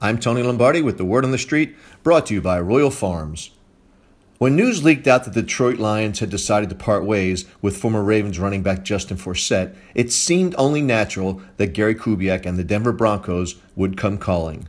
[0.00, 3.50] I'm Tony Lombardi with the Word on the Street, brought to you by Royal Farms.
[4.38, 8.04] When news leaked out that the Detroit Lions had decided to part ways with former
[8.04, 12.92] Ravens running back Justin Forsett, it seemed only natural that Gary Kubiak and the Denver
[12.92, 14.68] Broncos would come calling.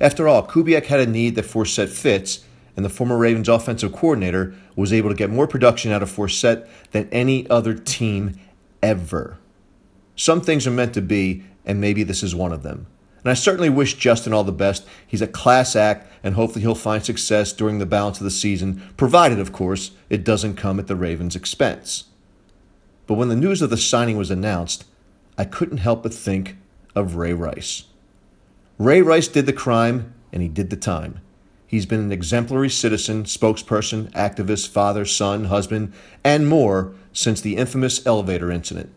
[0.00, 2.44] After all, Kubiak had a need that Forsett fits,
[2.76, 6.68] and the former Ravens offensive coordinator was able to get more production out of Forsett
[6.92, 8.38] than any other team
[8.80, 9.38] ever.
[10.14, 12.86] Some things are meant to be, and maybe this is one of them.
[13.22, 14.86] And I certainly wish Justin all the best.
[15.06, 18.82] He's a class act, and hopefully he'll find success during the balance of the season,
[18.96, 22.04] provided, of course, it doesn't come at the Ravens' expense.
[23.06, 24.84] But when the news of the signing was announced,
[25.36, 26.56] I couldn't help but think
[26.94, 27.84] of Ray Rice.
[28.78, 31.20] Ray Rice did the crime, and he did the time.
[31.66, 35.92] He's been an exemplary citizen, spokesperson, activist, father, son, husband,
[36.24, 38.90] and more since the infamous elevator incident.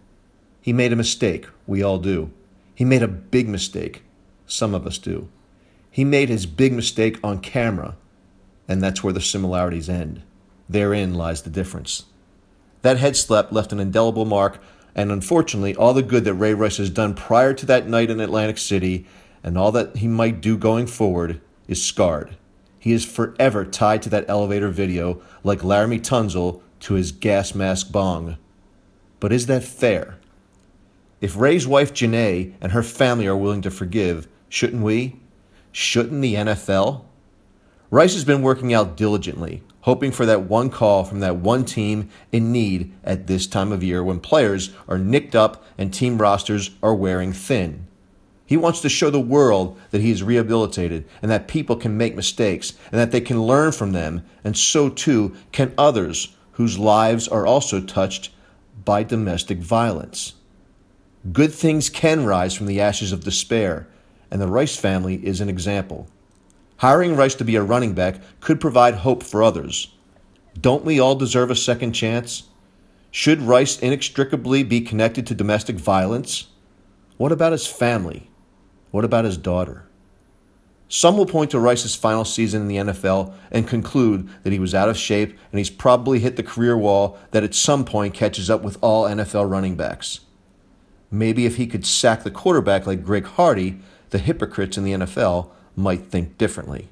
[0.61, 1.47] He made a mistake.
[1.67, 2.31] We all do.
[2.75, 4.03] He made a big mistake
[4.51, 5.29] some of us do.
[5.89, 7.95] He made his big mistake on camera,
[8.67, 10.21] and that's where the similarities end.
[10.69, 12.05] Therein lies the difference.
[12.81, 14.61] That head slap left an indelible mark,
[14.95, 18.19] and unfortunately, all the good that Ray Rice has done prior to that night in
[18.19, 19.05] Atlantic City
[19.43, 22.37] and all that he might do going forward is scarred.
[22.79, 27.91] He is forever tied to that elevator video like Laremy Tunsil to his gas mask
[27.91, 28.37] bong.
[29.19, 30.17] But is that fair?
[31.19, 35.15] If Ray's wife Janae and her family are willing to forgive, Shouldn't we?
[35.71, 37.05] Shouldn't the NFL?
[37.89, 42.09] Rice has been working out diligently, hoping for that one call from that one team
[42.33, 46.71] in need at this time of year when players are nicked up and team rosters
[46.83, 47.87] are wearing thin.
[48.45, 52.17] He wants to show the world that he is rehabilitated and that people can make
[52.17, 57.25] mistakes and that they can learn from them, and so too can others whose lives
[57.29, 58.31] are also touched
[58.83, 60.33] by domestic violence.
[61.31, 63.87] Good things can rise from the ashes of despair
[64.31, 66.07] and the Rice family is an example.
[66.77, 69.93] Hiring Rice to be a running back could provide hope for others.
[70.59, 72.43] Don't we all deserve a second chance?
[73.11, 76.47] Should Rice inextricably be connected to domestic violence?
[77.17, 78.29] What about his family?
[78.89, 79.85] What about his daughter?
[80.87, 84.75] Some will point to Rice's final season in the NFL and conclude that he was
[84.75, 88.49] out of shape and he's probably hit the career wall that at some point catches
[88.49, 90.21] up with all NFL running backs.
[91.09, 93.79] Maybe if he could sack the quarterback like Greg Hardy,
[94.11, 96.87] the hypocrites in the NFL might think differently.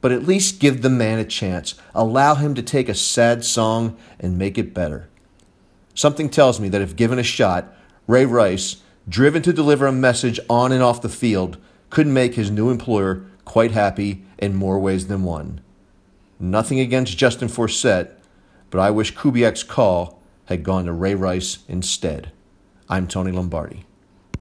[0.00, 1.76] But at least give the man a chance.
[1.94, 5.08] Allow him to take a sad song and make it better.
[5.94, 7.74] Something tells me that if given a shot,
[8.06, 11.56] Ray Rice, driven to deliver a message on and off the field,
[11.88, 15.60] could make his new employer quite happy in more ways than one.
[16.40, 18.10] Nothing against Justin Forsett,
[18.70, 22.32] but I wish Kubiak's call had gone to Ray Rice instead.
[22.88, 23.86] I'm Tony Lombardi.